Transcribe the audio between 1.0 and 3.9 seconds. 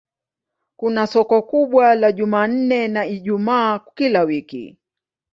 soko kubwa la Jumanne na Ijumaa